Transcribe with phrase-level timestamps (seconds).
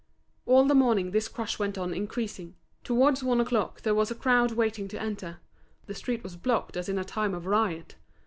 [0.47, 2.55] All the morning this crush went on increasing.
[2.83, 5.37] Towards one o'clock there was a crowd waiting to enter;
[5.85, 7.93] the street was blocked as in a time of riot.